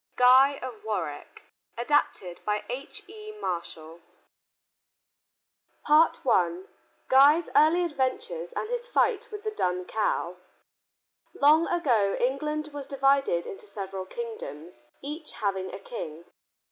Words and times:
GUY 0.15 0.57
OF 0.63 0.83
WARWICK 0.83 1.43
ADAPTED 1.77 2.39
BY 2.43 2.65
H.E. 2.71 3.37
MARSHALL 3.39 3.99
I 5.85 6.63
GUY'S 7.07 7.49
EARLY 7.55 7.83
ADVENTURES 7.85 8.53
AND 8.53 8.69
HIS 8.69 8.87
FIGHT 8.87 9.27
WITH 9.31 9.43
THE 9.43 9.51
DUN 9.51 9.85
COW 9.85 10.37
Long 11.35 11.67
ago 11.67 12.17
England 12.19 12.69
was 12.73 12.87
divided 12.87 13.45
into 13.45 13.67
several 13.67 14.05
kingdoms, 14.07 14.81
each 15.03 15.33
having 15.33 15.71
a 15.71 15.77
king. 15.77 16.25